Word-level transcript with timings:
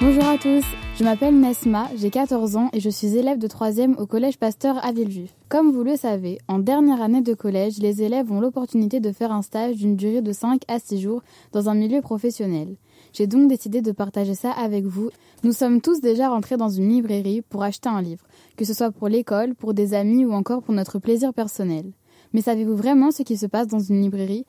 Bonjour 0.00 0.26
à 0.26 0.38
tous, 0.38 0.64
je 0.96 1.02
m'appelle 1.02 1.40
Nesma, 1.40 1.88
j'ai 1.96 2.10
14 2.10 2.56
ans 2.56 2.68
et 2.72 2.78
je 2.78 2.88
suis 2.88 3.16
élève 3.16 3.36
de 3.36 3.48
3e 3.48 3.96
au 3.96 4.06
collège 4.06 4.38
Pasteur 4.38 4.76
à 4.84 4.92
Villejuif. 4.92 5.34
Comme 5.48 5.72
vous 5.72 5.82
le 5.82 5.96
savez, 5.96 6.38
en 6.46 6.60
dernière 6.60 7.02
année 7.02 7.20
de 7.20 7.34
collège, 7.34 7.78
les 7.78 8.00
élèves 8.04 8.30
ont 8.30 8.40
l'opportunité 8.40 9.00
de 9.00 9.10
faire 9.10 9.32
un 9.32 9.42
stage 9.42 9.74
d'une 9.74 9.96
durée 9.96 10.22
de 10.22 10.30
5 10.30 10.62
à 10.68 10.78
6 10.78 11.00
jours 11.00 11.22
dans 11.50 11.68
un 11.68 11.74
milieu 11.74 12.00
professionnel. 12.00 12.76
J'ai 13.12 13.26
donc 13.26 13.48
décidé 13.48 13.82
de 13.82 13.90
partager 13.90 14.36
ça 14.36 14.52
avec 14.52 14.84
vous. 14.84 15.10
Nous 15.42 15.52
sommes 15.52 15.80
tous 15.80 16.00
déjà 16.00 16.28
rentrés 16.28 16.56
dans 16.56 16.68
une 16.68 16.90
librairie 16.90 17.42
pour 17.42 17.64
acheter 17.64 17.88
un 17.88 18.00
livre, 18.00 18.24
que 18.56 18.64
ce 18.64 18.74
soit 18.74 18.92
pour 18.92 19.08
l'école, 19.08 19.56
pour 19.56 19.74
des 19.74 19.94
amis 19.94 20.24
ou 20.24 20.30
encore 20.30 20.62
pour 20.62 20.74
notre 20.74 21.00
plaisir 21.00 21.34
personnel. 21.34 21.86
Mais 22.32 22.42
savez-vous 22.42 22.76
vraiment 22.76 23.10
ce 23.10 23.24
qui 23.24 23.36
se 23.36 23.46
passe 23.46 23.66
dans 23.66 23.80
une 23.80 24.00
librairie? 24.00 24.46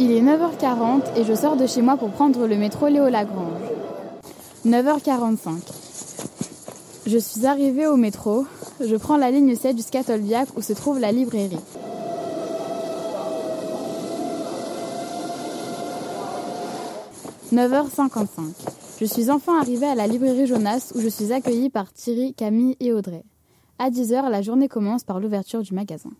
Il 0.00 0.10
est 0.10 0.20
9h40 0.20 1.16
et 1.16 1.22
je 1.22 1.34
sors 1.34 1.56
de 1.56 1.68
chez 1.68 1.80
moi 1.80 1.96
pour 1.96 2.10
prendre 2.10 2.48
le 2.48 2.56
métro 2.56 2.88
Léo 2.88 3.08
Lagrange. 3.08 3.55
9h45. 4.66 5.60
Je 7.06 7.18
suis 7.18 7.46
arrivée 7.46 7.86
au 7.86 7.96
métro. 7.96 8.44
Je 8.80 8.96
prends 8.96 9.16
la 9.16 9.30
ligne 9.30 9.54
7 9.54 9.76
jusqu'à 9.76 10.02
Tolbiac 10.02 10.48
où 10.56 10.60
se 10.60 10.72
trouve 10.72 10.98
la 10.98 11.12
librairie. 11.12 11.60
«9h55. 17.54 18.26
Je 18.98 19.04
suis 19.04 19.30
enfin 19.30 19.60
arrivée 19.60 19.86
à 19.86 19.94
la 19.94 20.08
librairie 20.08 20.48
Jonas 20.48 20.90
où 20.96 21.00
je 21.00 21.08
suis 21.08 21.32
accueillie 21.32 21.70
par 21.70 21.92
Thierry, 21.92 22.34
Camille 22.34 22.74
et 22.80 22.92
Audrey. 22.92 23.22
À 23.78 23.90
10h, 23.90 24.28
la 24.28 24.42
journée 24.42 24.66
commence 24.66 25.04
par 25.04 25.20
l'ouverture 25.20 25.62
du 25.62 25.74
magasin. 25.74 26.10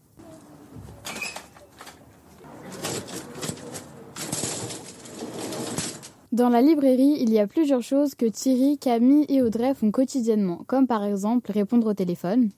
Dans 6.36 6.50
la 6.50 6.60
librairie, 6.60 7.16
il 7.18 7.32
y 7.32 7.38
a 7.38 7.46
plusieurs 7.46 7.80
choses 7.80 8.14
que 8.14 8.26
Thierry, 8.26 8.76
Camille 8.76 9.24
et 9.30 9.40
Audrey 9.40 9.72
font 9.72 9.90
quotidiennement, 9.90 10.64
comme 10.66 10.86
par 10.86 11.02
exemple 11.02 11.50
répondre 11.50 11.86
au 11.86 11.94
téléphone, 11.94 12.50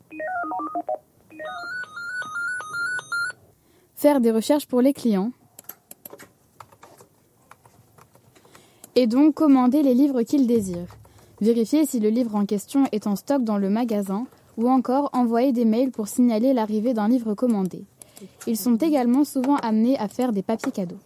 faire 3.95 4.21
des 4.21 4.33
recherches 4.33 4.67
pour 4.67 4.81
les 4.81 4.93
clients, 4.93 5.31
et 8.97 9.07
donc 9.07 9.35
commander 9.35 9.85
les 9.85 9.95
livres 9.95 10.23
qu'ils 10.23 10.49
désirent, 10.49 10.97
vérifier 11.41 11.87
si 11.87 12.01
le 12.01 12.09
livre 12.09 12.35
en 12.35 12.47
question 12.47 12.83
est 12.91 13.07
en 13.07 13.15
stock 13.15 13.45
dans 13.45 13.59
le 13.59 13.71
magasin, 13.71 14.27
ou 14.57 14.69
encore 14.69 15.09
envoyer 15.13 15.53
des 15.53 15.65
mails 15.65 15.93
pour 15.93 16.09
signaler 16.09 16.53
l'arrivée 16.53 16.95
d'un 16.95 17.07
livre 17.07 17.35
commandé. 17.35 17.85
Ils 18.49 18.57
sont 18.57 18.75
également 18.75 19.23
souvent 19.23 19.55
amenés 19.55 19.97
à 20.01 20.09
faire 20.09 20.33
des 20.33 20.43
papiers 20.43 20.73
cadeaux. 20.73 20.99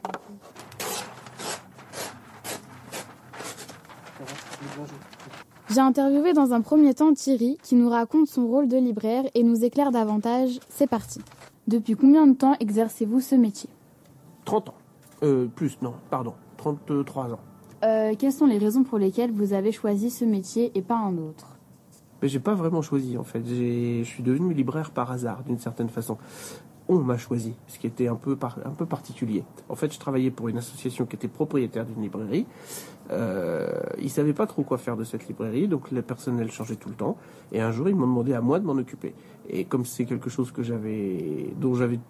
J'ai 5.70 5.80
interviewé 5.80 6.32
dans 6.32 6.52
un 6.52 6.60
premier 6.60 6.94
temps 6.94 7.12
Thierry 7.14 7.58
qui 7.62 7.74
nous 7.77 7.88
raconte 7.88 8.27
son 8.27 8.46
rôle 8.46 8.68
de 8.68 8.77
libraire 8.77 9.24
et 9.34 9.42
nous 9.42 9.64
éclaire 9.64 9.91
davantage. 9.91 10.60
C'est 10.68 10.86
parti. 10.88 11.20
Depuis 11.66 11.94
combien 11.94 12.27
de 12.27 12.34
temps 12.34 12.55
exercez-vous 12.60 13.20
ce 13.20 13.34
métier? 13.34 13.70
30 14.44 14.70
ans. 14.70 14.74
Euh, 15.22 15.46
plus, 15.46 15.80
non, 15.80 15.94
pardon. 16.10 16.34
33 16.56 17.33
ans. 17.33 17.40
Euh, 17.84 18.14
quelles 18.18 18.33
sont 18.33 18.46
les 18.46 18.58
raisons 18.58 18.84
pour 18.84 18.98
lesquelles 18.98 19.33
vous 19.33 19.52
avez 19.52 19.72
choisi 19.72 20.10
ce 20.10 20.24
métier 20.24 20.70
et 20.74 20.83
pas 20.83 20.96
un 20.96 21.16
autre? 21.18 21.58
Mais 22.20 22.28
j'ai 22.28 22.38
pas 22.38 22.55
vraiment 22.55 22.83
choisi 22.83 23.18
en 23.18 23.24
fait. 23.24 23.42
Je 23.44 24.05
suis 24.05 24.22
devenu 24.22 24.55
libraire 24.55 24.92
par 24.92 25.10
hasard 25.10 25.42
d'une 25.42 25.58
certaine 25.58 25.88
façon 25.88 26.18
on 26.88 26.98
m'a 26.98 27.16
choisi, 27.16 27.55
ce 27.69 27.78
qui 27.78 27.86
était 27.86 28.08
un 28.08 28.16
peu, 28.16 28.36
un 28.64 28.70
peu 28.70 28.86
particulier. 28.86 29.44
En 29.69 29.75
fait, 29.75 29.92
je 29.92 29.98
travaillais 29.98 30.30
pour 30.30 30.48
une 30.48 30.58
association 30.58 31.06
qui 31.06 31.16
était 31.16 31.28
propriétaire 31.28 31.84
d'une 31.84 32.02
librairie. 32.02 32.47
Euh, 33.11 33.69
ils 33.98 34.11
savaient 34.11 34.33
pas 34.33 34.47
trop 34.47 34.62
quoi 34.62 34.78
faire 34.78 34.97
de 34.97 35.05
cette 35.05 35.27
librairie, 35.28 35.69
donc 35.69 35.91
le 35.91 36.02
personnel 36.02 36.50
changeait 36.50 36.77
tout 36.77 36.89
le 36.89 36.94
temps. 36.94 37.16
Et 37.52 37.61
un 37.61 37.70
jour, 37.70 37.89
ils 37.89 37.94
m'ont 37.94 38.06
demandé 38.06 38.34
à 38.34 38.40
moi 38.40 38.58
de 38.58 38.67
m'en 38.67 38.73
occuper. 38.73 39.14
Et 39.48 39.64
comme 39.64 39.84
c'est 39.84 40.05
quelque 40.05 40.30
chose 40.30 40.52
que 40.52 40.62
j'avais, 40.62 41.52
dont 41.61 41.74
j'avais 41.74 42.01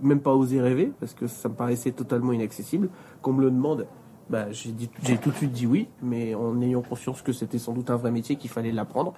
même 0.00 0.20
pas 0.20 0.34
osé 0.34 0.60
rêver, 0.60 0.92
parce 1.00 1.14
que 1.14 1.26
ça 1.26 1.48
me 1.48 1.54
paraissait 1.54 1.92
totalement 1.92 2.32
inaccessible, 2.32 2.88
qu'on 3.22 3.32
me 3.32 3.42
le 3.42 3.50
demande, 3.50 3.86
bah, 4.30 4.50
j'ai, 4.52 4.72
j'ai 5.02 5.18
tout 5.18 5.30
de 5.30 5.34
suite 5.34 5.52
dit 5.52 5.66
oui, 5.66 5.88
mais 6.02 6.34
en 6.34 6.60
ayant 6.60 6.82
conscience 6.82 7.20
que 7.20 7.32
c'était 7.32 7.58
sans 7.58 7.72
doute 7.72 7.90
un 7.90 7.96
vrai 7.96 8.12
métier, 8.12 8.36
qu'il 8.36 8.50
fallait 8.50 8.70
l'apprendre. 8.70 9.12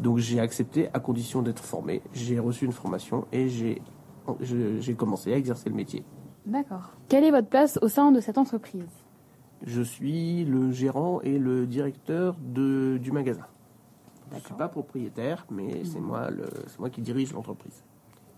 Donc 0.00 0.18
j'ai 0.18 0.40
accepté 0.40 0.88
à 0.92 0.98
condition 0.98 1.42
d'être 1.42 1.62
formé. 1.62 2.02
J'ai 2.12 2.38
reçu 2.40 2.64
une 2.64 2.72
formation 2.72 3.26
et 3.32 3.48
j'ai 3.48 3.80
j'ai 4.40 4.94
commencé 4.94 5.32
à 5.32 5.36
exercer 5.36 5.68
le 5.68 5.74
métier. 5.74 6.04
D'accord. 6.46 6.92
Quelle 7.08 7.24
est 7.24 7.30
votre 7.30 7.48
place 7.48 7.78
au 7.82 7.88
sein 7.88 8.10
de 8.10 8.20
cette 8.20 8.38
entreprise? 8.38 8.88
Je 9.66 9.82
suis 9.82 10.44
le 10.44 10.70
gérant 10.70 11.20
et 11.22 11.38
le 11.38 11.66
directeur 11.66 12.36
de, 12.40 12.98
du 12.98 13.12
magasin. 13.12 13.46
Je 14.30 14.36
ne 14.36 14.40
suis 14.40 14.54
pas 14.54 14.68
propriétaire, 14.68 15.46
mais 15.50 15.84
c'est 15.84 16.00
moi, 16.00 16.28
moi 16.78 16.90
qui 16.90 17.00
dirige 17.00 17.32
l'entreprise. 17.32 17.82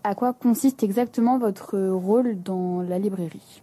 À 0.03 0.15
quoi 0.15 0.33
consiste 0.33 0.83
exactement 0.83 1.37
votre 1.37 1.77
rôle 1.77 2.41
dans 2.41 2.81
la 2.81 2.97
librairie? 2.97 3.61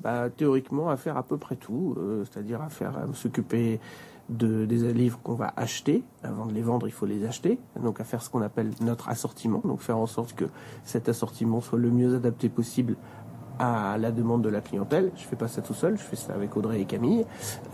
Bah, 0.00 0.28
Théoriquement, 0.28 0.90
à 0.90 0.96
faire 0.96 1.16
à 1.16 1.22
peu 1.22 1.38
près 1.38 1.56
tout, 1.56 1.94
euh, 1.96 2.24
c'est-à-dire 2.24 2.60
à 2.60 2.68
faire 2.68 2.96
à 2.96 3.12
s'occuper 3.14 3.80
de, 4.28 4.64
des 4.66 4.92
livres 4.92 5.18
qu'on 5.22 5.34
va 5.34 5.52
acheter. 5.56 6.02
Avant 6.22 6.46
de 6.46 6.52
les 6.52 6.62
vendre, 6.62 6.86
il 6.86 6.92
faut 6.92 7.06
les 7.06 7.24
acheter. 7.24 7.58
Donc 7.82 8.00
à 8.00 8.04
faire 8.04 8.22
ce 8.22 8.30
qu'on 8.30 8.42
appelle 8.42 8.70
notre 8.80 9.08
assortiment. 9.08 9.60
Donc 9.64 9.80
faire 9.80 9.98
en 9.98 10.06
sorte 10.06 10.34
que 10.34 10.44
cet 10.84 11.08
assortiment 11.08 11.60
soit 11.60 11.78
le 11.78 11.90
mieux 11.90 12.16
adapté 12.16 12.48
possible 12.48 12.96
à 13.58 13.98
la 13.98 14.10
demande 14.10 14.42
de 14.42 14.48
la 14.48 14.60
clientèle. 14.60 15.10
Je 15.16 15.22
fais 15.22 15.36
pas 15.36 15.48
ça 15.48 15.62
tout 15.62 15.74
seul, 15.74 15.96
je 15.98 16.02
fais 16.02 16.16
ça 16.16 16.34
avec 16.34 16.56
Audrey 16.56 16.80
et 16.80 16.84
Camille, 16.84 17.24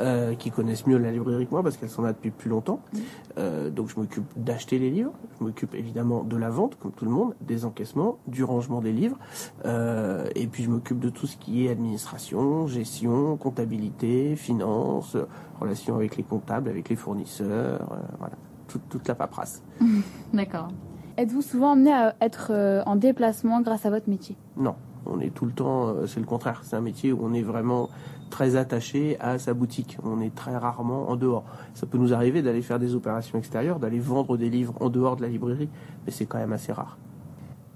euh, 0.01 0.35
qui 0.35 0.51
connaissent 0.51 0.87
mieux 0.87 0.99
la 0.99 1.11
librairie 1.11 1.47
que 1.47 1.51
moi 1.51 1.63
parce 1.63 1.77
qu'elles 1.77 1.91
sont 1.91 2.03
là 2.03 2.13
depuis 2.13 2.31
plus 2.31 2.51
longtemps. 2.51 2.81
Mmh. 2.93 2.99
Euh, 3.39 3.71
donc 3.71 3.89
je 3.89 3.99
m'occupe 3.99 4.25
d'acheter 4.37 4.79
les 4.79 4.91
livres, 4.91 5.13
je 5.39 5.45
m'occupe 5.45 5.75
évidemment 5.75 6.23
de 6.23 6.37
la 6.37 6.51
vente, 6.51 6.77
comme 6.79 6.93
tout 6.93 7.05
le 7.05 7.11
monde, 7.11 7.35
des 7.41 7.65
encaissements, 7.65 8.19
du 8.27 8.45
rangement 8.45 8.81
des 8.81 8.93
livres, 8.93 9.19
euh, 9.65 10.27
et 10.35 10.47
puis 10.47 10.63
je 10.63 10.71
m'occupe 10.71 11.01
de 11.01 11.11
tout 11.11 11.27
ce 11.27 11.37
qui 11.37 11.67
est 11.67 11.71
administration, 11.71 12.67
gestion, 12.67 13.37
comptabilité, 13.37 14.37
finance, 14.37 15.17
relations 15.61 15.97
avec 15.97 16.17
les 16.17 16.23
comptables, 16.23 16.69
avec 16.69 16.89
les 16.89 16.97
fournisseurs, 16.97 17.87
voilà, 18.19 18.35
toute, 18.69 18.89
toute 18.89 19.07
la 19.09 19.15
paperasse. 19.15 19.63
D'accord. 20.33 20.69
Êtes-vous 21.17 21.43
souvent 21.43 21.73
amené 21.73 21.93
à 21.93 22.17
être 22.21 22.53
en 22.87 22.97
déplacement 22.97 23.61
grâce 23.61 23.87
à 23.87 23.91
votre 23.91 24.11
métier? 24.11 24.37
Non, 24.57 24.75
on 25.07 25.21
est 25.21 25.31
tout 25.31 25.45
le 25.45 25.53
temps, 25.53 25.89
euh, 25.89 26.07
c'est 26.07 26.21
le 26.21 26.27
contraire. 26.27 26.61
C'est 26.65 26.77
un 26.77 26.81
métier 26.81 27.13
où 27.13 27.21
on 27.23 27.33
est 27.33 27.43
vraiment 27.43 27.89
très 28.31 28.57
attaché 28.57 29.17
à 29.21 29.39
sa 29.39 29.55
boutique. 29.55 29.99
On 30.03 30.21
est 30.21 30.35
très 30.35 30.57
rarement 30.57 31.11
en 31.11 31.17
dehors. 31.17 31.45
Ça 31.75 31.87
peut 31.87 31.99
nous 31.99 32.13
arriver 32.13 32.43
d'aller 32.43 32.63
faire 32.63 32.79
des 32.79 32.95
opérations 32.95 33.39
extérieures, 33.39 33.79
d'aller 33.79 34.01
vendre 34.01 34.37
des 34.37 34.51
livres 34.51 34.75
en 34.81 34.89
dehors 34.89 35.17
de 35.17 35.23
la 35.23 35.29
librairie, 35.29 35.69
mais 36.05 36.13
c'est 36.13 36.27
quand 36.27 36.39
même 36.39 36.53
assez 36.53 36.73
rare. 36.73 36.99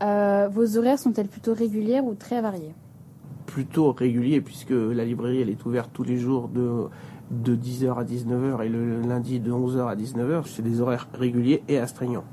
Euh, 0.03 0.49
vos 0.49 0.77
horaires 0.77 0.99
sont-elles 0.99 1.29
plutôt 1.29 1.55
régulières 1.55 2.05
ou 2.05 2.15
très 2.15 2.41
variées? 2.41 2.75
Plutôt 3.47 3.93
réguliers, 3.93 4.41
puisque 4.41 4.71
la 4.71 5.05
librairie 5.05 5.41
elle 5.41 5.51
est 5.51 5.65
ouverte 5.65 5.91
tous 5.93 6.05
les 6.05 6.19
jours 6.19 6.49
de, 6.49 6.85
de 7.31 7.57
10h 7.57 7.99
à 7.99 8.05
19h 8.05 8.65
et 8.65 8.69
le 8.69 9.01
lundi 9.01 9.41
de 9.41 9.51
11h 9.51 9.89
à 9.89 9.97
19h. 9.97 10.43
C'est 10.47 10.63
des 10.63 10.81
horaires 10.81 11.09
réguliers 11.15 11.63
et 11.69 11.79
astreignants. 11.79 12.25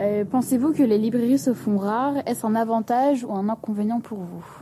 Euh, 0.00 0.24
pensez-vous 0.24 0.72
que 0.72 0.82
les 0.82 0.98
librairies 0.98 1.38
se 1.38 1.54
font 1.54 1.76
rares? 1.76 2.22
Est-ce 2.26 2.46
un 2.46 2.54
avantage 2.54 3.24
ou 3.24 3.32
un 3.34 3.48
inconvénient 3.48 4.00
pour 4.00 4.18
vous? 4.18 4.61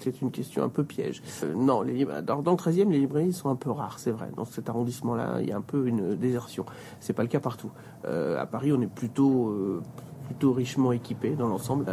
C'est 0.00 0.20
une 0.20 0.30
question 0.30 0.62
un 0.62 0.68
peu 0.68 0.84
piège. 0.84 1.22
Euh, 1.44 1.54
non, 1.54 1.84
dans, 2.22 2.36
le 2.36 2.56
13e, 2.56 2.90
les 2.90 2.98
librairies 2.98 3.32
sont 3.32 3.48
un 3.48 3.56
peu 3.56 3.70
rares, 3.70 3.98
c'est 3.98 4.10
vrai. 4.10 4.28
Dans 4.36 4.44
cet 4.44 4.68
arrondissement-là, 4.68 5.38
il 5.40 5.48
y 5.48 5.52
a 5.52 5.56
un 5.56 5.62
peu 5.62 5.86
une 5.86 6.14
désertion. 6.16 6.64
C'est 7.00 7.12
pas 7.12 7.22
le 7.22 7.28
cas 7.28 7.40
partout. 7.40 7.70
à 8.04 8.46
Paris, 8.46 8.72
on 8.72 8.80
est 8.80 8.92
plutôt 8.92 9.80
plutôt 10.26 10.52
richement 10.52 10.92
équipé 10.92 11.30
dans 11.30 11.48
l'ensemble. 11.48 11.86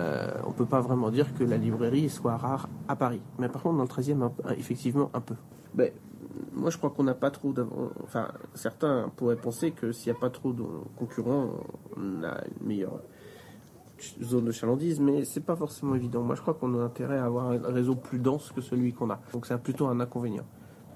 on 0.45 0.51
peut 0.51 0.66
pas 0.66 0.81
vraiment 0.81 1.09
dire 1.09 1.33
que 1.33 1.44
la 1.44 1.57
librairie 1.57 2.09
soit 2.09 2.38
rare 2.38 2.69
à 2.88 2.95
Paris. 2.95 3.22
Mais 3.39 3.50
par 3.50 3.63
contre, 3.63 3.77
dans 3.77 3.83
le 3.83 3.89
13e, 3.89 4.29
effectivement, 4.57 5.09
un 5.13 5.21
peu. 5.21 5.36
Ben, 5.74 5.92
moi, 6.53 6.69
je 6.69 6.77
crois 6.77 6.89
qu'on 6.89 7.03
n'a 7.03 7.13
pas 7.13 7.31
trop. 7.31 7.53
Enfin, 8.03 8.30
certains 8.53 9.12
pourraient 9.15 9.38
penser 9.38 9.71
que 9.71 9.92
s'il 9.92 10.12
n'y 10.12 10.18
a 10.18 10.19
pas 10.19 10.30
trop 10.30 10.53
de 10.53 10.63
concurrents, 10.97 11.50
on 11.95 12.24
a 12.24 12.44
une 12.62 12.68
meilleure 12.68 13.00
zone 14.21 14.45
de 14.45 14.51
chalandise, 14.51 14.99
mais 14.99 15.25
c'est 15.25 15.45
pas 15.45 15.55
forcément 15.55 15.95
évident. 15.95 16.21
Moi, 16.21 16.35
je 16.35 16.41
crois 16.41 16.53
qu'on 16.53 16.73
a 16.79 16.83
intérêt 16.83 17.17
à 17.17 17.25
avoir 17.25 17.51
un 17.51 17.59
réseau 17.71 17.95
plus 17.95 18.19
dense 18.19 18.51
que 18.51 18.61
celui 18.61 18.94
qu'on 18.94 19.09
a. 19.09 19.19
Donc, 19.33 19.45
c'est 19.45 19.57
plutôt 19.57 19.88
un 19.88 19.99
inconvénient. 19.99 20.45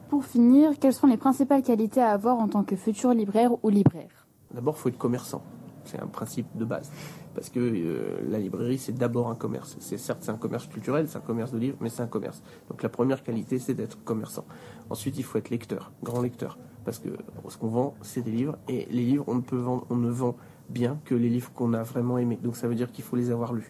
Pour 0.10 0.26
finir, 0.26 0.72
quelles 0.80 0.94
sont 0.94 1.08
les 1.08 1.18
principales 1.18 1.64
qualités 1.64 2.02
à 2.02 2.12
avoir 2.12 2.38
en 2.38 2.48
tant 2.48 2.64
que 2.64 2.76
futur 2.76 3.14
libraire 3.14 3.52
ou 3.64 3.70
libraire? 3.70 4.28
D'abord, 4.54 4.76
il 4.78 4.82
faut 4.82 4.90
être 4.90 4.98
commerçant. 4.98 5.42
C'est 5.86 6.00
un 6.00 6.08
principe 6.08 6.48
de 6.56 6.66
base. 6.66 6.92
Parce 7.34 7.50
que 7.50 7.60
euh, 7.60 8.20
la 8.30 8.40
librairie, 8.40 8.78
c'est 8.78 8.92
d'abord 8.92 9.30
un 9.30 9.36
commerce. 9.36 9.78
C'est 9.80 9.98
certes 9.98 10.20
c'est 10.22 10.32
un 10.32 10.38
commerce 10.38 10.68
culturel, 10.68 11.08
c'est 11.08 11.18
un 11.18 11.22
commerce 11.22 11.52
de 11.52 11.58
livres, 11.58 11.78
mais 11.80 11.90
c'est 11.90 12.02
un 12.02 12.08
commerce. 12.08 12.44
Donc 12.70 12.84
la 12.84 12.90
première 12.90 13.24
qualité, 13.24 13.58
c'est 13.58 13.74
d'être 13.74 14.04
commerçant. 14.04 14.46
Ensuite, 14.90 15.18
il 15.18 15.24
faut 15.24 15.38
être 15.38 15.50
lecteur, 15.50 15.92
grand 16.04 16.22
lecteur, 16.22 16.60
parce 16.84 17.00
que 17.00 17.10
ce 17.48 17.58
qu'on 17.58 17.70
vend, 17.70 17.94
c'est 18.02 18.22
des 18.22 18.32
livres, 18.32 18.58
et 18.68 18.86
les 18.92 19.06
livres, 19.06 19.24
on 19.28 19.36
ne 19.36 19.42
peut 19.42 19.58
vendre, 19.58 19.86
on 19.90 19.96
ne 19.96 20.10
vend 20.10 20.36
bien 20.72 21.00
que 21.06 21.16
les 21.16 21.30
livres 21.30 21.52
qu'on 21.54 21.74
a 21.74 21.84
vraiment 21.84 22.18
aimés. 22.18 22.40
Donc 22.42 22.56
ça 22.56 22.68
veut 22.68 22.76
dire 22.76 22.92
qu'il 22.92 23.04
faut 23.04 23.16
les 23.16 23.32
avoir 23.32 23.54
lus. 23.54 23.70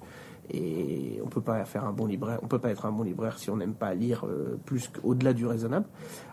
Et 0.53 1.21
on 1.24 1.27
peut 1.27 1.42
pas 1.42 1.63
faire 1.65 1.86
un 1.86 1.94
bon 1.94 2.06
libraire, 2.06 2.39
on 2.42 2.48
peut 2.48 2.59
pas 2.59 2.71
être 2.71 2.86
un 2.86 2.92
bon 2.92 3.03
libraire 3.03 3.38
si 3.38 3.50
on 3.50 3.57
n'aime 3.57 3.74
pas 3.74 3.94
lire 3.94 4.25
euh, 4.25 4.59
plus 4.65 4.89
qu'au-delà 4.89 5.33
du 5.33 5.45
raisonnable. 5.45 5.86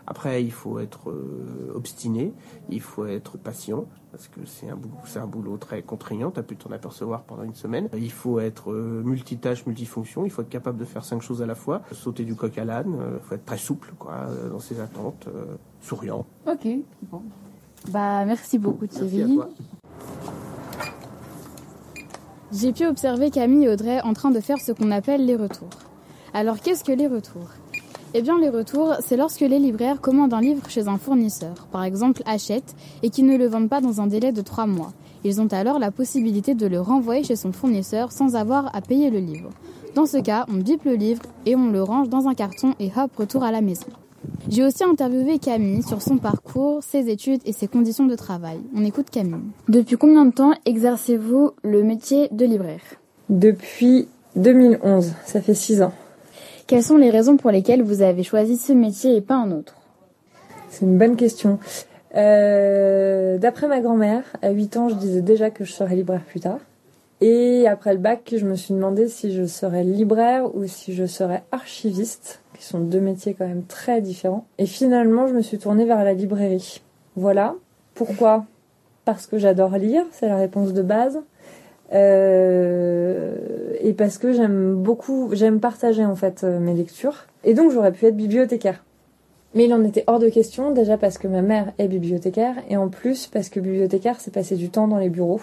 Après, 0.07 0.43
il 0.43 0.51
faut 0.51 0.79
être 0.79 1.09
euh, 1.09 1.71
obstiné, 1.73 2.33
il 2.69 2.81
faut 2.81 3.05
être 3.05 3.37
patient, 3.37 3.85
parce 4.11 4.27
que 4.27 4.41
c'est 4.45 4.67
un, 4.67 4.75
boulot, 4.75 4.97
un 5.15 5.27
boulot 5.27 5.57
très 5.57 5.83
contraignant, 5.83 6.31
tu 6.31 6.39
as 6.39 6.43
pu 6.43 6.57
t'en 6.57 6.71
apercevoir 6.71 7.23
pendant 7.23 7.43
une 7.43 7.53
semaine. 7.53 7.87
Il 7.95 8.11
faut 8.11 8.39
être 8.39 8.71
euh, 8.71 9.03
multitâche, 9.05 9.65
multifonction, 9.65 10.25
il 10.25 10.31
faut 10.31 10.41
être 10.41 10.49
capable 10.49 10.79
de 10.79 10.85
faire 10.85 11.05
cinq 11.05 11.21
choses 11.21 11.41
à 11.41 11.45
la 11.45 11.55
fois, 11.55 11.83
sauter 11.93 12.25
du 12.25 12.35
coq 12.35 12.57
à 12.57 12.65
l'âne, 12.65 12.97
il 13.13 13.25
faut 13.25 13.35
être 13.35 13.45
très 13.45 13.57
souple 13.57 13.93
quoi, 13.97 14.27
dans 14.49 14.59
ses 14.59 14.81
attentes, 14.81 15.29
souriant. 15.79 16.25
Ok, 16.45 16.67
bon. 17.09 17.21
Bah, 17.89 18.25
merci 18.25 18.59
beaucoup 18.59 18.85
Thierry. 18.85 19.19
Merci 19.19 19.31
à 19.31 19.35
toi. 19.35 19.49
J'ai 22.51 22.73
pu 22.73 22.87
observer 22.87 23.29
Camille 23.29 23.65
et 23.65 23.69
Audrey 23.69 24.01
en 24.01 24.13
train 24.13 24.31
de 24.31 24.39
faire 24.39 24.57
ce 24.57 24.71
qu'on 24.71 24.89
appelle 24.89 25.23
les 25.23 25.35
retours. 25.35 25.69
Alors 26.33 26.59
qu'est-ce 26.59 26.83
que 26.83 26.91
les 26.91 27.05
retours? 27.05 27.49
Eh 28.15 28.23
bien 28.23 28.39
les 28.39 28.49
retours, 28.49 28.95
c'est 29.05 29.17
lorsque 29.17 29.41
les 29.41 29.59
libraires 29.59 30.01
commandent 30.01 30.33
un 30.33 30.41
livre 30.41 30.67
chez 30.67 30.87
un 30.87 30.97
fournisseur, 30.97 31.67
par 31.71 31.83
exemple 31.83 32.23
Hachette, 32.25 32.75
et 33.03 33.11
qu'ils 33.11 33.27
ne 33.27 33.37
le 33.37 33.45
vendent 33.45 33.69
pas 33.69 33.81
dans 33.81 34.01
un 34.01 34.07
délai 34.07 34.31
de 34.31 34.41
3 34.41 34.65
mois. 34.65 34.93
Ils 35.23 35.39
ont 35.39 35.47
alors 35.47 35.77
la 35.77 35.91
possibilité 35.91 36.55
de 36.55 36.65
le 36.65 36.81
renvoyer 36.81 37.23
chez 37.23 37.35
son 37.35 37.51
fournisseur 37.51 38.11
sans 38.11 38.35
avoir 38.35 38.75
à 38.75 38.81
payer 38.81 39.11
le 39.11 39.19
livre. 39.19 39.51
Dans 39.93 40.07
ce 40.07 40.17
cas, 40.17 40.45
on 40.49 40.55
bipe 40.55 40.85
le 40.85 40.95
livre 40.95 41.21
et 41.45 41.55
on 41.55 41.69
le 41.69 41.83
range 41.83 42.09
dans 42.09 42.27
un 42.27 42.33
carton 42.33 42.73
et 42.79 42.89
hop, 42.97 43.15
retour 43.15 43.43
à 43.43 43.51
la 43.51 43.61
maison. 43.61 43.87
J'ai 44.49 44.63
aussi 44.63 44.83
interviewé 44.83 45.39
Camille 45.39 45.83
sur 45.83 46.01
son 46.01 46.17
parcours, 46.17 46.83
ses 46.83 47.09
études 47.09 47.41
et 47.45 47.53
ses 47.53 47.67
conditions 47.67 48.05
de 48.05 48.15
travail. 48.15 48.59
On 48.75 48.83
écoute 48.83 49.09
Camille. 49.11 49.51
Depuis 49.67 49.97
combien 49.97 50.25
de 50.25 50.31
temps 50.31 50.53
exercez-vous 50.65 51.51
le 51.63 51.83
métier 51.83 52.29
de 52.31 52.45
libraire? 52.45 52.81
Depuis 53.29 54.07
2011, 54.35 55.13
ça 55.25 55.41
fait 55.41 55.53
6 55.53 55.81
ans. 55.83 55.93
Quelles 56.67 56.83
sont 56.83 56.97
les 56.97 57.09
raisons 57.09 57.37
pour 57.37 57.51
lesquelles 57.51 57.83
vous 57.83 58.01
avez 58.01 58.23
choisi 58.23 58.57
ce 58.57 58.73
métier 58.73 59.15
et 59.15 59.21
pas 59.21 59.35
un 59.35 59.51
autre? 59.51 59.75
C'est 60.69 60.85
une 60.85 60.97
bonne 60.97 61.15
question. 61.15 61.59
Euh, 62.15 63.37
D'après 63.37 63.67
ma 63.67 63.81
grand-mère, 63.81 64.23
à 64.41 64.51
8 64.51 64.77
ans, 64.77 64.89
je 64.89 64.95
disais 64.95 65.21
déjà 65.21 65.49
que 65.49 65.63
je 65.63 65.71
serais 65.71 65.95
libraire 65.95 66.23
plus 66.23 66.39
tard. 66.39 66.59
Et 67.21 67.67
après 67.67 67.93
le 67.93 67.99
bac, 67.99 68.33
je 68.35 68.45
me 68.45 68.55
suis 68.55 68.73
demandé 68.73 69.07
si 69.07 69.33
je 69.33 69.45
serais 69.45 69.83
libraire 69.83 70.55
ou 70.55 70.65
si 70.67 70.93
je 70.93 71.05
serais 71.05 71.43
archiviste 71.51 72.39
qui 72.59 72.65
sont 72.65 72.79
deux 72.81 72.99
métiers 72.99 73.33
quand 73.33 73.47
même 73.47 73.63
très 73.63 74.01
différents. 74.01 74.45
Et 74.57 74.65
finalement, 74.65 75.27
je 75.27 75.33
me 75.33 75.41
suis 75.41 75.57
tournée 75.57 75.85
vers 75.85 76.03
la 76.03 76.13
librairie. 76.13 76.81
Voilà. 77.15 77.55
Pourquoi? 77.95 78.45
Parce 79.05 79.27
que 79.27 79.37
j'adore 79.37 79.77
lire, 79.77 80.03
c'est 80.11 80.27
la 80.27 80.35
réponse 80.35 80.73
de 80.73 80.81
base. 80.81 81.21
Euh, 81.93 83.33
et 83.79 83.93
parce 83.93 84.17
que 84.17 84.33
j'aime 84.33 84.75
beaucoup, 84.75 85.29
j'aime 85.31 85.61
partager 85.61 86.03
en 86.03 86.15
fait 86.15 86.43
euh, 86.43 86.59
mes 86.59 86.73
lectures. 86.73 87.27
Et 87.45 87.53
donc 87.53 87.71
j'aurais 87.71 87.93
pu 87.93 88.05
être 88.05 88.17
bibliothécaire. 88.17 88.83
Mais 89.55 89.65
il 89.65 89.73
en 89.73 89.83
était 89.85 90.03
hors 90.05 90.19
de 90.19 90.29
question, 90.29 90.71
déjà 90.71 90.97
parce 90.97 91.17
que 91.17 91.29
ma 91.29 91.41
mère 91.41 91.71
est 91.79 91.87
bibliothécaire, 91.87 92.55
et 92.69 92.77
en 92.77 92.89
plus 92.89 93.25
parce 93.27 93.49
que 93.49 93.59
bibliothécaire, 93.59 94.19
c'est 94.19 94.31
passer 94.31 94.55
du 94.55 94.69
temps 94.69 94.87
dans 94.87 94.99
les 94.99 95.09
bureaux. 95.09 95.41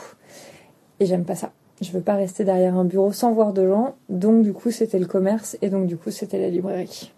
Et 1.00 1.06
j'aime 1.06 1.24
pas 1.24 1.34
ça. 1.34 1.50
Je 1.82 1.93
veux 1.93 2.00
pas 2.00 2.14
rester 2.14 2.44
derrière 2.44 2.76
un 2.76 2.84
bureau 2.84 3.12
sans 3.12 3.32
voir 3.32 3.52
de 3.52 3.69
gens, 3.69 3.96
donc 4.08 4.43
du 4.43 4.52
coup 4.55 4.70
c'était 4.70 4.99
le 4.99 5.06
commerce 5.06 5.58
et 5.61 5.69
donc 5.69 5.87
du 5.87 5.96
coup 5.96 6.11
c'était 6.11 6.38
la 6.38 6.49
librairie. 6.49 7.12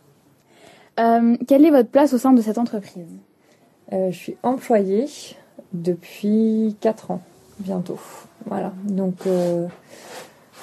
Euh, 0.98 1.36
quelle 1.46 1.64
est 1.64 1.70
votre 1.70 1.90
place 1.90 2.12
au 2.12 2.18
sein 2.18 2.32
de 2.32 2.42
cette 2.42 2.58
entreprise? 2.58 3.06
Euh, 3.92 4.10
Je 4.10 4.16
suis 4.16 4.36
employée 4.42 5.06
depuis 5.72 6.76
4 6.80 7.12
ans, 7.12 7.22
bientôt. 7.60 8.00
Voilà, 8.46 8.72
donc 8.84 9.26
euh, 9.26 9.66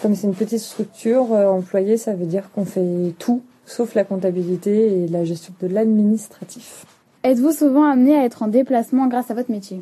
comme 0.02 0.14
c'est 0.14 0.28
une 0.28 0.36
petite 0.36 0.60
structure, 0.60 1.32
employée 1.32 1.96
ça 1.96 2.16
veut 2.16 2.26
dire 2.26 2.52
qu'on 2.52 2.66
fait 2.66 3.14
tout, 3.18 3.44
sauf 3.66 3.96
la 3.96 4.04
comptabilité 4.04 5.04
et 5.04 5.08
la 5.08 5.24
gestion 5.24 5.54
de 5.62 5.68
l'administratif. 5.68 6.86
Êtes-vous 7.24 7.54
souvent 7.54 7.90
amené 7.90 8.18
à 8.18 8.26
être 8.26 8.44
en 8.44 8.50
déplacement 8.50 9.08
grâce 9.08 9.32
à 9.32 9.34
votre 9.34 9.50
métier? 9.50 9.82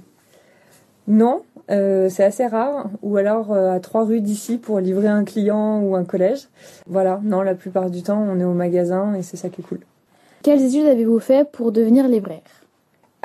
Non, 1.07 1.41
euh, 1.69 2.09
c'est 2.09 2.23
assez 2.23 2.45
rare, 2.45 2.89
ou 3.01 3.17
alors 3.17 3.51
euh, 3.51 3.71
à 3.71 3.79
trois 3.79 4.03
rues 4.03 4.21
d'ici 4.21 4.57
pour 4.57 4.79
livrer 4.79 5.07
un 5.07 5.23
client 5.23 5.81
ou 5.81 5.95
un 5.95 6.03
collège. 6.03 6.49
Voilà, 6.87 7.21
non, 7.23 7.41
la 7.41 7.55
plupart 7.55 7.89
du 7.89 8.03
temps, 8.03 8.21
on 8.21 8.39
est 8.39 8.43
au 8.43 8.53
magasin 8.53 9.13
et 9.15 9.23
c'est 9.23 9.37
ça 9.37 9.49
qui 9.49 9.61
est 9.61 9.63
cool. 9.63 9.79
Quelles 10.43 10.61
études 10.61 10.87
avez-vous 10.87 11.19
fait 11.19 11.49
pour 11.49 11.71
devenir 11.71 12.07
libraire? 12.07 12.41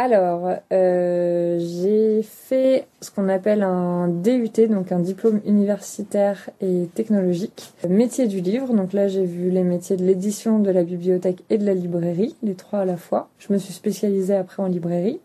Alors, 0.00 0.48
euh, 0.72 1.58
j'ai 1.58 2.22
fait 2.22 2.86
ce 3.00 3.10
qu'on 3.10 3.28
appelle 3.28 3.64
un 3.64 4.06
DUT, 4.06 4.68
donc 4.68 4.92
un 4.92 5.00
diplôme 5.00 5.40
universitaire 5.44 6.50
et 6.60 6.88
technologique. 6.94 7.72
Métier 7.88 8.28
du 8.28 8.40
livre, 8.40 8.72
donc 8.72 8.92
là 8.92 9.08
j'ai 9.08 9.24
vu 9.24 9.50
les 9.50 9.64
métiers 9.64 9.96
de 9.96 10.04
l'édition, 10.04 10.60
de 10.60 10.70
la 10.70 10.84
bibliothèque 10.84 11.42
et 11.50 11.58
de 11.58 11.66
la 11.66 11.74
librairie, 11.74 12.36
les 12.44 12.54
trois 12.54 12.78
à 12.78 12.84
la 12.84 12.96
fois. 12.96 13.28
Je 13.40 13.52
me 13.52 13.58
suis 13.58 13.72
spécialisée 13.72 14.36
après 14.36 14.62
en 14.62 14.68
librairie. 14.68 15.18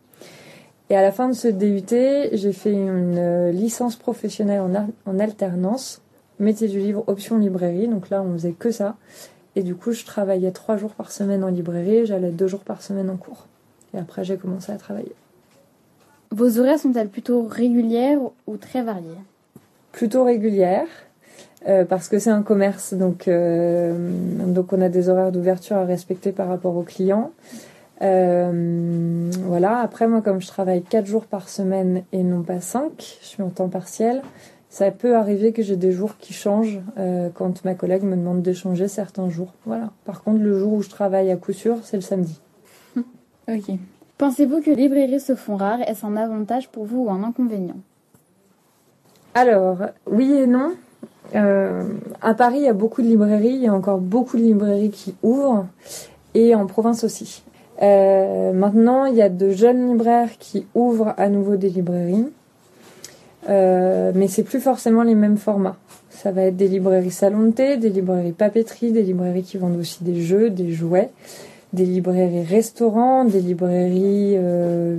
Et 0.94 0.96
à 0.96 1.02
la 1.02 1.12
fin 1.12 1.28
de 1.28 1.34
ce 1.34 1.48
DUT, 1.48 1.88
j'ai 2.34 2.54
fait 2.54 2.72
une 2.72 3.18
euh, 3.18 3.52
licence 3.52 3.96
professionnelle 3.96 4.62
en, 5.08 5.18
alternance, 5.20 6.04
métier 6.40 6.68
du 6.68 6.78
livre, 6.78 7.04
option 7.08 7.40
librairie. 7.40 7.88
Donc 7.88 8.12
là, 8.12 8.22
on 8.22 8.34
faisait 8.34 8.52
que 8.52 8.70
ça. 8.70 8.96
Et 9.56 9.64
du 9.64 9.74
coup, 9.74 9.94
je 9.94 10.06
travaillais 10.06 10.52
trois 10.52 10.78
jours 10.78 10.92
par 10.92 11.12
semaine 11.12 11.44
en 11.44 11.48
librairie 11.48 12.06
j'allais 12.06 12.30
deux 12.30 12.46
jours 12.46 12.60
par 12.60 12.84
semaine 12.84 13.10
en 13.10 13.16
cours. 13.16 13.48
Et 13.96 13.98
après, 13.98 14.24
j'ai 14.24 14.38
commencé 14.38 14.72
à 14.72 14.76
travailler. 14.76 15.14
Vos 16.30 16.60
horaires 16.60 16.78
sont-elles 16.78 17.10
plutôt 17.10 17.42
régulières 17.42 18.20
ou 18.46 18.58
très 18.58 18.84
variées? 18.84 19.18
Plutôt 19.94 20.24
régulière, 20.24 20.86
euh, 21.68 21.86
parce 21.86 22.08
que 22.08 22.20
c'est 22.20 22.30
un 22.30 22.44
commerce, 22.44 22.94
donc, 22.94 23.28
euh, 23.28 23.96
donc 24.46 24.72
on 24.74 24.80
a 24.80 24.90
des 24.90 25.10
horaires 25.10 25.32
d'ouverture 25.32 25.78
à 25.78 25.86
respecter 25.86 26.32
par 26.32 26.50
rapport 26.50 26.78
aux 26.78 26.84
clients. 26.84 27.32
Euh, 28.04 29.32
voilà. 29.46 29.80
Après, 29.80 30.08
moi, 30.08 30.22
comme 30.22 30.42
je 30.42 30.48
travaille 30.48 30.84
4 30.84 31.06
jours 31.06 31.26
par 31.26 31.50
semaine 31.50 32.04
et 32.12 32.24
non 32.24 32.44
pas 32.44 32.60
5, 32.60 32.92
je 33.22 33.26
suis 33.26 33.44
en 33.44 33.50
temps 33.50 33.70
partiel. 33.70 34.22
Ça 34.70 34.90
peut 34.90 35.16
arriver 35.16 35.54
que 35.54 35.62
j'ai 35.62 35.76
des 35.76 35.92
jours 35.92 36.18
qui 36.18 36.34
changent 36.34 36.82
euh, 36.98 37.30
quand 37.34 37.64
ma 37.64 37.76
collègue 37.76 38.04
me 38.04 38.16
demande 38.16 38.42
d'échanger 38.42 38.88
certains 38.88 39.30
jours. 39.30 39.54
Voilà. 39.66 39.92
Par 40.04 40.24
contre, 40.24 40.40
le 40.40 40.58
jour 40.58 40.74
où 40.74 40.82
je 40.82 40.90
travaille 40.90 41.30
à 41.32 41.38
coup 41.38 41.54
sûr, 41.54 41.78
c'est 41.84 41.98
le 41.98 42.02
samedi. 42.02 42.40
Ok. 43.48 43.76
Pensez-vous 44.18 44.62
que 44.62 44.70
les 44.70 44.76
librairies 44.76 45.20
se 45.20 45.36
font 45.36 45.58
rares? 45.58 45.82
Est-ce 45.82 46.06
un 46.06 46.16
avantage 46.16 46.70
pour 46.70 46.86
vous 46.86 47.06
ou 47.06 47.12
un 47.12 47.24
inconvénient? 47.24 47.76
Alors, 49.36 49.80
oui 50.10 50.32
et 50.32 50.48
non. 50.48 50.72
Euh, 51.36 51.84
à 52.22 52.34
Paris, 52.34 52.60
il 52.60 52.64
y 52.64 52.68
a 52.68 52.74
beaucoup 52.74 53.02
de 53.02 53.08
librairies. 53.08 53.56
Il 53.56 53.62
y 53.62 53.68
a 53.68 53.74
encore 53.74 54.00
beaucoup 54.00 54.38
de 54.38 54.44
librairies 54.44 54.92
qui 54.92 55.14
ouvrent. 55.24 55.68
Et 56.36 56.56
en 56.56 56.66
province 56.68 57.04
aussi. 57.04 57.44
Euh, 57.82 58.54
maintenant, 58.54 59.06
il 59.06 59.16
y 59.16 59.22
a 59.22 59.30
de 59.30 59.52
jeunes 59.52 59.92
libraires 59.92 60.30
qui 60.40 60.66
ouvrent 60.76 61.14
à 61.18 61.30
nouveau 61.30 61.56
des 61.56 61.70
librairies. 61.70 62.28
Euh, 63.50 64.12
mais 64.16 64.28
c'est 64.28 64.44
plus 64.44 64.60
forcément 64.60 65.04
les 65.04 65.16
mêmes 65.16 65.38
formats. 65.38 65.76
Ça 66.10 66.32
va 66.32 66.44
être 66.44 66.56
des 66.56 66.68
librairies 66.68 67.12
salon 67.12 67.48
de 67.48 67.52
thé, 67.52 67.78
des 67.78 67.90
librairies 67.90 68.32
papeterie, 68.32 68.92
des 68.92 69.02
librairies 69.02 69.44
qui 69.44 69.58
vendent 69.58 69.78
aussi 69.78 70.04
des 70.04 70.22
jeux, 70.22 70.50
des 70.50 70.72
jouets, 70.72 71.10
des 71.74 71.86
librairies 71.86 72.44
restaurants, 72.44 73.26
des 73.26 73.42
librairies 73.42 74.36
euh, 74.38 74.96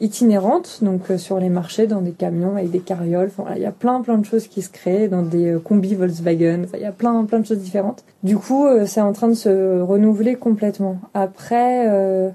itinérantes, 0.00 0.80
donc 0.82 1.10
euh, 1.10 1.18
sur 1.18 1.38
les 1.38 1.48
marchés, 1.48 1.86
dans 1.86 2.00
des 2.00 2.12
camions 2.12 2.56
avec 2.56 2.70
des 2.70 2.80
carrioles. 2.80 3.30
Enfin, 3.36 3.50
il 3.56 3.62
y 3.62 3.66
a 3.66 3.72
plein 3.72 4.00
plein 4.02 4.18
de 4.18 4.24
choses 4.24 4.46
qui 4.46 4.62
se 4.62 4.70
créent 4.70 5.08
dans 5.08 5.22
des 5.22 5.52
euh, 5.52 5.58
combis 5.58 5.94
Volkswagen. 5.94 6.64
Enfin, 6.64 6.78
il 6.78 6.82
y 6.82 6.86
a 6.86 6.92
plein 6.92 7.24
plein 7.24 7.40
de 7.40 7.46
choses 7.46 7.58
différentes. 7.58 8.04
Du 8.22 8.36
coup, 8.36 8.66
euh, 8.66 8.86
c'est 8.86 9.00
en 9.00 9.12
train 9.12 9.28
de 9.28 9.34
se 9.34 9.80
renouveler 9.80 10.34
complètement. 10.34 10.98
Après, 11.14 11.88
euh, 11.88 12.30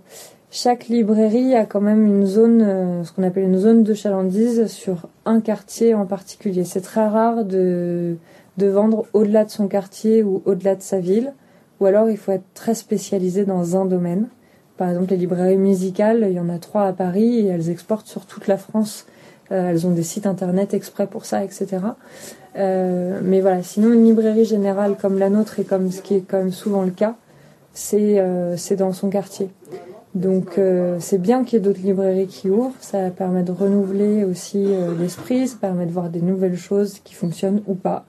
chaque 0.50 0.88
librairie 0.88 1.56
a 1.56 1.66
quand 1.66 1.82
même 1.82 2.06
une 2.06 2.26
zone, 2.26 3.04
ce 3.04 3.12
qu'on 3.14 3.24
appelle 3.24 3.44
une 3.44 3.58
zone 3.58 3.84
de 3.84 3.94
chalandise 3.94 4.68
sur 4.68 5.08
un 5.26 5.40
quartier 5.40 5.94
en 5.94 6.06
particulier. 6.06 6.66
C'est 6.66 6.82
très 6.82 7.08
rare 7.08 7.46
de 7.46 8.18
de 8.58 8.68
vendre 8.68 9.06
au-delà 9.14 9.46
de 9.46 9.50
son 9.50 9.68
quartier 9.68 10.24
ou 10.24 10.42
au-delà 10.46 10.76
de 10.76 10.82
sa 10.82 11.00
ville, 11.00 11.34
ou 11.80 11.86
alors 11.86 12.10
il 12.10 12.18
faut 12.18 12.32
être 12.32 12.54
très 12.54 12.76
spécialisé 12.76 13.46
dans 13.46 13.78
un 13.78 13.86
domaine. 13.86 14.28
Par 14.78 14.90
exemple, 14.90 15.12
les 15.12 15.18
librairies 15.18 15.58
musicales, 15.58 16.26
il 16.30 16.34
y 16.34 16.40
en 16.40 16.50
a 16.50 16.58
trois 16.58 16.88
à 16.88 16.94
Paris 16.94 17.40
et 17.40 17.48
elles 17.48 17.70
exportent 17.70 18.08
sur 18.08 18.26
toute 18.26 18.48
la 18.48 18.58
France. 18.58 19.06
Euh, 19.52 19.70
elles 19.70 19.86
ont 19.86 19.92
des 19.92 20.04
sites 20.04 20.26
internet 20.26 20.74
exprès 20.74 21.08
pour 21.08 21.26
ça, 21.26 21.44
etc. 21.44 21.68
Euh, 22.56 23.20
mais 23.24 23.42
voilà, 23.42 23.64
sinon 23.64 23.92
une 23.94 24.06
librairie 24.06 24.46
générale 24.46 24.96
comme 25.00 25.20
la 25.20 25.30
nôtre 25.30 25.60
et 25.60 25.64
comme 25.64 25.92
ce 25.92 26.02
qui 26.02 26.16
est 26.16 26.22
quand 26.22 26.38
même 26.38 26.52
souvent 26.52 26.84
le 26.84 26.92
cas, 26.92 27.16
c'est 27.74 28.20
euh, 28.20 28.56
dans 28.78 28.94
son 28.94 29.10
quartier. 29.10 29.50
Donc 30.14 30.60
c'est 31.00 31.22
bien 31.22 31.46
qu'il 31.46 31.58
y 31.58 31.62
ait 31.62 31.64
d'autres 31.64 31.80
librairies 31.80 32.28
qui 32.28 32.50
ouvrent, 32.50 32.76
ça 32.82 33.12
permet 33.12 33.44
de 33.44 33.54
renouveler 33.54 34.26
aussi 34.26 34.68
l'esprit, 35.00 35.48
ça 35.48 35.56
permet 35.62 35.86
de 35.86 35.92
voir 35.92 36.10
des 36.10 36.20
nouvelles 36.20 36.58
choses 36.58 37.00
qui 37.06 37.14
fonctionnent 37.14 37.62
ou 37.66 37.76
pas. 37.76 38.04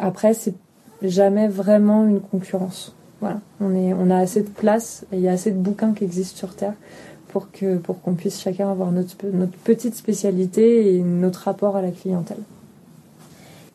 Après, 0.00 0.34
c'est 0.34 0.54
jamais 1.00 1.46
vraiment 1.46 2.08
une 2.08 2.20
concurrence. 2.20 2.92
Voilà, 3.20 3.40
on, 3.60 3.74
est, 3.74 3.92
on 3.92 4.10
a 4.10 4.16
assez 4.16 4.42
de 4.42 4.48
place 4.48 5.04
et 5.12 5.16
il 5.16 5.22
y 5.22 5.28
a 5.28 5.32
assez 5.32 5.50
de 5.50 5.58
bouquins 5.58 5.92
qui 5.92 6.04
existent 6.04 6.38
sur 6.38 6.54
Terre 6.54 6.74
pour 7.28 7.50
que 7.52 7.76
pour 7.76 8.00
qu'on 8.00 8.14
puisse 8.14 8.40
chacun 8.40 8.70
avoir 8.70 8.90
notre, 8.90 9.14
notre 9.32 9.56
petite 9.58 9.94
spécialité 9.94 10.94
et 10.96 11.02
notre 11.02 11.40
rapport 11.40 11.76
à 11.76 11.82
la 11.82 11.90
clientèle. 11.90 12.42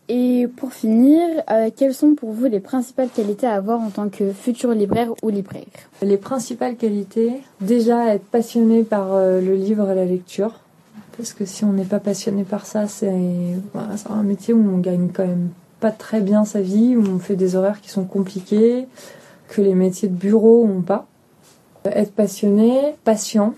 Et 0.07 0.47
pour 0.57 0.71
finir, 0.71 1.21
euh, 1.49 1.71
quelles 1.75 1.93
sont 1.93 2.13
pour 2.13 2.31
vous 2.31 2.45
les 2.45 2.59
principales 2.59 3.09
qualités 3.09 3.47
à 3.47 3.55
avoir 3.55 3.81
en 3.81 3.89
tant 3.89 4.09
que 4.09 4.31
futur 4.33 4.71
libraire 4.71 5.11
ou 5.23 5.29
libraire? 5.29 5.63
Les 6.03 6.17
principales 6.17 6.75
qualités, 6.75 7.33
déjà 7.59 8.13
être 8.13 8.25
passionné 8.25 8.83
par 8.83 9.13
euh, 9.13 9.41
le 9.41 9.55
livre 9.55 9.89
et 9.89 9.95
la 9.95 10.05
lecture. 10.05 10.59
Parce 11.17 11.33
que 11.33 11.45
si 11.45 11.63
on 11.65 11.73
n'est 11.73 11.85
pas 11.85 11.99
passionné 11.99 12.43
par 12.43 12.65
ça, 12.65 12.87
c'est 12.87 13.09
un 13.09 14.23
métier 14.23 14.53
où 14.53 14.69
on 14.69 14.79
gagne 14.79 15.09
quand 15.13 15.25
même 15.25 15.49
pas 15.79 15.91
très 15.91 16.19
bien 16.19 16.45
sa 16.45 16.61
vie, 16.61 16.95
où 16.95 17.03
on 17.07 17.19
fait 17.19 17.37
des 17.37 17.55
horaires 17.55 17.79
qui 17.79 17.89
sont 17.89 18.03
compliqués, 18.03 18.85
que 19.47 19.61
les 19.61 19.75
métiers 19.75 20.09
de 20.09 20.15
bureau 20.15 20.65
n'ont 20.67 20.81
pas. 20.81 21.07
Être 21.85 22.13
passionné, 22.13 22.95
patient, 23.03 23.53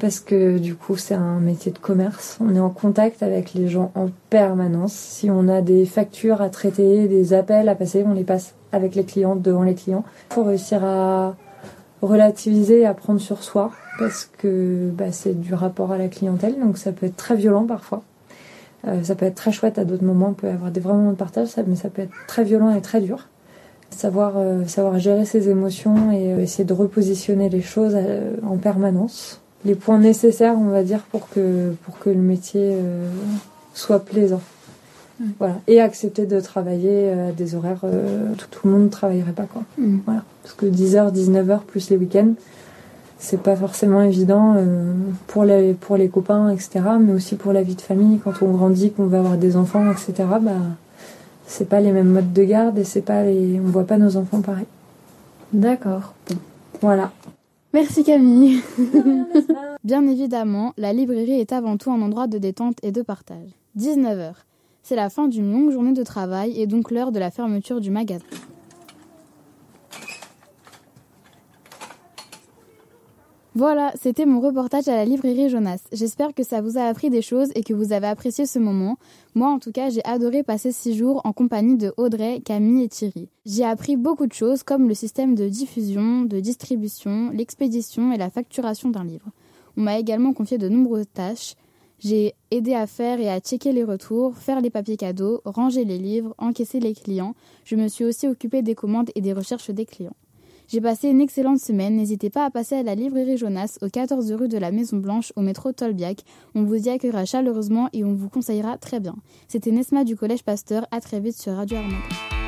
parce 0.00 0.20
que 0.20 0.58
du 0.58 0.74
coup 0.74 0.96
c'est 0.96 1.14
un 1.14 1.38
métier 1.38 1.70
de 1.70 1.78
commerce. 1.78 2.38
On 2.40 2.54
est 2.54 2.60
en 2.60 2.70
contact 2.70 3.22
avec 3.22 3.52
les 3.54 3.68
gens 3.68 3.92
en 3.94 4.08
permanence. 4.30 4.94
Si 4.94 5.30
on 5.30 5.48
a 5.48 5.60
des 5.60 5.84
factures 5.84 6.40
à 6.40 6.48
traiter, 6.48 7.08
des 7.08 7.34
appels 7.34 7.68
à 7.68 7.74
passer, 7.74 8.04
on 8.06 8.14
les 8.14 8.24
passe 8.24 8.54
avec 8.72 8.94
les 8.94 9.04
clients, 9.04 9.36
devant 9.36 9.62
les 9.62 9.74
clients. 9.74 10.04
Il 10.30 10.34
faut 10.34 10.44
réussir 10.44 10.82
à 10.82 11.36
relativiser, 12.00 12.84
à 12.84 12.94
prendre 12.94 13.20
sur 13.20 13.42
soi, 13.42 13.70
parce 13.98 14.28
que 14.38 14.90
bah, 14.92 15.12
c'est 15.12 15.40
du 15.40 15.54
rapport 15.54 15.92
à 15.92 15.98
la 15.98 16.08
clientèle, 16.08 16.58
donc 16.58 16.78
ça 16.78 16.90
peut 16.90 17.06
être 17.06 17.16
très 17.16 17.36
violent 17.36 17.64
parfois. 17.64 18.02
Euh, 18.88 19.04
ça 19.04 19.14
peut 19.14 19.26
être 19.26 19.36
très 19.36 19.52
chouette 19.52 19.78
à 19.78 19.84
d'autres 19.84 20.04
moments, 20.04 20.30
on 20.30 20.34
peut 20.34 20.48
avoir 20.48 20.72
des 20.72 20.80
vrais 20.80 20.94
moments 20.94 21.12
de 21.12 21.16
partage, 21.16 21.50
mais 21.66 21.76
ça 21.76 21.88
peut 21.88 22.02
être 22.02 22.12
très 22.26 22.42
violent 22.42 22.74
et 22.74 22.80
très 22.80 23.00
dur. 23.00 23.28
Savoir, 23.92 24.34
euh, 24.36 24.64
savoir 24.66 24.98
gérer 24.98 25.24
ses 25.24 25.48
émotions 25.48 26.10
et 26.12 26.32
euh, 26.32 26.40
essayer 26.40 26.64
de 26.64 26.72
repositionner 26.72 27.48
les 27.48 27.62
choses 27.62 27.96
en 28.44 28.56
permanence. 28.56 29.40
Les 29.64 29.74
points 29.74 29.98
nécessaires, 29.98 30.56
on 30.58 30.68
va 30.70 30.82
dire, 30.82 31.00
pour 31.10 31.28
que, 31.28 31.72
pour 31.84 31.98
que 31.98 32.10
le 32.10 32.16
métier 32.16 32.76
soit 33.74 34.00
plaisant. 34.00 34.40
Voilà. 35.38 35.54
Et 35.68 35.80
accepter 35.80 36.26
de 36.26 36.40
travailler 36.40 37.12
à 37.12 37.30
des 37.30 37.54
horaires, 37.54 37.82
tout, 38.38 38.46
tout, 38.50 38.66
le 38.66 38.72
monde 38.72 38.84
ne 38.84 38.88
travaillerait 38.88 39.30
pas, 39.30 39.44
quoi. 39.44 39.62
Mm. 39.78 39.98
Voilà. 40.04 40.24
Parce 40.42 40.54
que 40.54 40.66
10h, 40.66 41.14
19h 41.14 41.60
plus 41.60 41.90
les 41.90 41.96
week-ends, 41.96 42.34
c'est 43.22 43.40
pas 43.40 43.54
forcément 43.54 44.02
évident 44.02 44.54
euh, 44.56 44.92
pour 45.28 45.44
les 45.44 45.74
pour 45.74 45.96
les 45.96 46.08
copains 46.08 46.50
etc 46.50 46.80
mais 47.00 47.12
aussi 47.12 47.36
pour 47.36 47.52
la 47.52 47.62
vie 47.62 47.76
de 47.76 47.80
famille 47.80 48.18
quand 48.18 48.42
on 48.42 48.50
grandit 48.50 48.90
qu'on 48.90 49.06
va 49.06 49.20
avoir 49.20 49.36
des 49.36 49.56
enfants 49.56 49.90
etc 49.92 50.28
bah 50.42 50.50
c'est 51.52 51.68
pas 51.68 51.80
les 51.80 51.92
mêmes 51.92 52.08
modes 52.08 52.32
de 52.32 52.44
garde 52.44 52.78
et 52.78 52.84
c'est 52.84 53.02
pas 53.02 53.22
les 53.24 53.60
on 53.60 53.64
voit 53.64 53.86
pas 53.86 53.98
nos 53.98 54.16
enfants 54.16 54.40
pareil. 54.40 54.64
D'accord. 55.52 56.14
Voilà. 56.80 57.12
Merci 57.74 58.04
Camille. 58.04 58.62
Bien 59.84 60.06
évidemment 60.06 60.72
la 60.78 60.94
librairie 60.94 61.40
est 61.40 61.52
avant 61.52 61.76
tout 61.76 61.90
un 61.90 62.00
endroit 62.00 62.26
de 62.26 62.38
détente 62.38 62.78
et 62.82 62.90
de 62.90 63.02
partage. 63.02 63.50
19h 63.78 64.32
c'est 64.82 64.96
la 64.96 65.10
fin 65.10 65.28
d'une 65.28 65.52
longue 65.52 65.70
journée 65.70 65.92
de 65.92 66.02
travail 66.02 66.60
et 66.60 66.66
donc 66.66 66.90
l'heure 66.90 67.12
de 67.12 67.18
la 67.20 67.30
fermeture 67.30 67.80
du 67.80 67.90
magasin 67.90 68.24
Voilà, 73.54 73.92
c'était 74.00 74.24
mon 74.24 74.40
reportage 74.40 74.88
à 74.88 74.96
la 74.96 75.04
librairie 75.04 75.50
Jonas. 75.50 75.80
J'espère 75.92 76.32
que 76.32 76.42
ça 76.42 76.62
vous 76.62 76.78
a 76.78 76.84
appris 76.84 77.10
des 77.10 77.20
choses 77.20 77.50
et 77.54 77.62
que 77.62 77.74
vous 77.74 77.92
avez 77.92 78.06
apprécié 78.06 78.46
ce 78.46 78.58
moment. 78.58 78.96
Moi, 79.34 79.50
en 79.50 79.58
tout 79.58 79.72
cas, 79.72 79.90
j'ai 79.90 80.02
adoré 80.06 80.42
passer 80.42 80.72
six 80.72 80.96
jours 80.96 81.20
en 81.24 81.34
compagnie 81.34 81.76
de 81.76 81.92
Audrey, 81.98 82.40
Camille 82.42 82.84
et 82.84 82.88
Thierry. 82.88 83.28
J'ai 83.44 83.64
appris 83.64 83.96
beaucoup 83.96 84.26
de 84.26 84.32
choses 84.32 84.62
comme 84.62 84.88
le 84.88 84.94
système 84.94 85.34
de 85.34 85.50
diffusion, 85.50 86.22
de 86.22 86.40
distribution, 86.40 87.28
l'expédition 87.28 88.10
et 88.10 88.16
la 88.16 88.30
facturation 88.30 88.88
d'un 88.88 89.04
livre. 89.04 89.28
On 89.76 89.82
m'a 89.82 89.98
également 89.98 90.32
confié 90.32 90.56
de 90.56 90.70
nombreuses 90.70 91.10
tâches. 91.12 91.54
J'ai 91.98 92.34
aidé 92.50 92.72
à 92.72 92.86
faire 92.86 93.20
et 93.20 93.28
à 93.28 93.38
checker 93.40 93.72
les 93.72 93.84
retours, 93.84 94.34
faire 94.38 94.62
les 94.62 94.70
papiers 94.70 94.96
cadeaux, 94.96 95.42
ranger 95.44 95.84
les 95.84 95.98
livres, 95.98 96.34
encaisser 96.38 96.80
les 96.80 96.94
clients. 96.94 97.34
Je 97.64 97.76
me 97.76 97.88
suis 97.88 98.06
aussi 98.06 98.26
occupée 98.26 98.62
des 98.62 98.74
commandes 98.74 99.10
et 99.14 99.20
des 99.20 99.34
recherches 99.34 99.70
des 99.70 99.84
clients. 99.84 100.16
J'ai 100.68 100.80
passé 100.80 101.08
une 101.08 101.20
excellente 101.20 101.58
semaine. 101.58 101.96
N'hésitez 101.96 102.30
pas 102.30 102.44
à 102.44 102.50
passer 102.50 102.76
à 102.76 102.82
la 102.82 102.94
librairie 102.94 103.36
Jonas 103.36 103.78
au 103.82 103.88
14 103.88 104.32
rue 104.32 104.48
de 104.48 104.58
la 104.58 104.70
Maison 104.72 104.96
Blanche 104.96 105.32
au 105.36 105.42
métro 105.42 105.72
Tolbiac. 105.72 106.24
On 106.54 106.64
vous 106.64 106.86
y 106.86 106.88
accueillera 106.88 107.24
chaleureusement 107.24 107.88
et 107.92 108.04
on 108.04 108.14
vous 108.14 108.28
conseillera 108.28 108.78
très 108.78 109.00
bien. 109.00 109.14
C'était 109.48 109.70
Nesma 109.70 110.04
du 110.04 110.16
Collège 110.16 110.42
Pasteur. 110.42 110.86
À 110.90 111.00
très 111.00 111.20
vite 111.20 111.36
sur 111.36 111.54
Radio 111.54 111.78
Armada. 111.78 112.41